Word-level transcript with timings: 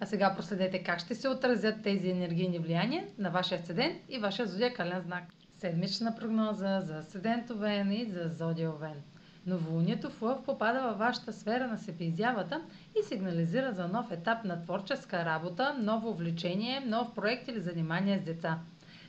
А 0.00 0.06
сега 0.06 0.34
проследете 0.36 0.82
как 0.82 1.00
ще 1.00 1.14
се 1.14 1.28
отразят 1.28 1.82
тези 1.82 2.10
енергийни 2.10 2.58
влияния 2.58 3.04
на 3.18 3.30
вашия 3.30 3.58
асцендент 3.58 3.96
и 4.08 4.18
вашия 4.18 4.46
зодиакален 4.46 5.00
знак. 5.00 5.24
Седмична 5.58 6.16
прогноза 6.16 6.80
за 6.80 6.98
асцендент 6.98 7.50
Овен 7.50 7.92
и 7.92 8.04
за 8.04 8.28
зодия 8.28 8.70
Овен. 8.70 9.02
Новолунието 9.46 10.10
в 10.10 10.22
Лъв 10.22 10.44
попада 10.44 10.82
във 10.82 10.98
вашата 10.98 11.32
сфера 11.32 11.66
на 11.66 11.78
себеизявата 11.78 12.62
и 13.00 13.02
сигнализира 13.08 13.72
за 13.72 13.88
нов 13.88 14.10
етап 14.10 14.44
на 14.44 14.62
творческа 14.62 15.24
работа, 15.24 15.76
ново 15.78 16.10
увлечение, 16.10 16.80
нов 16.80 17.14
проект 17.14 17.48
или 17.48 17.60
занимание 17.60 18.18
с 18.18 18.22
деца. 18.22 18.58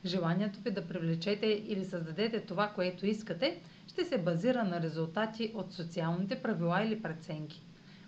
Желанието 0.05 0.59
ви 0.59 0.71
да 0.71 0.87
привлечете 0.87 1.45
или 1.47 1.85
създадете 1.85 2.39
това, 2.39 2.67
което 2.67 3.05
искате, 3.05 3.59
ще 3.87 4.05
се 4.05 4.17
базира 4.17 4.63
на 4.63 4.81
резултати 4.81 5.51
от 5.55 5.73
социалните 5.73 6.41
правила 6.41 6.83
или 6.83 7.01
преценки. 7.01 7.63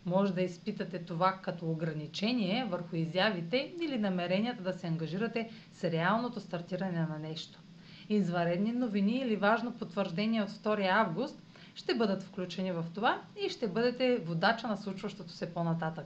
Може 0.07 0.33
да 0.33 0.41
изпитате 0.41 0.99
това 0.99 1.31
като 1.33 1.71
ограничение 1.71 2.65
върху 2.65 2.95
изявите 2.95 3.73
или 3.81 3.97
намеренията 3.97 4.63
да 4.63 4.73
се 4.73 4.87
ангажирате 4.87 5.49
с 5.73 5.83
реалното 5.83 6.39
стартиране 6.39 6.99
на 6.99 7.19
нещо. 7.19 7.59
Изваредни 8.09 8.71
новини 8.71 9.11
или 9.17 9.35
важно 9.35 9.71
потвърждение 9.71 10.41
от 10.41 10.49
2 10.49 10.89
август 10.89 11.41
ще 11.75 11.95
бъдат 11.95 12.23
включени 12.23 12.71
в 12.71 12.85
това 12.93 13.21
и 13.45 13.49
ще 13.49 13.67
бъдете 13.67 14.17
водача 14.17 14.67
на 14.67 14.77
случващото 14.77 15.31
се 15.31 15.53
по-нататък. 15.53 16.05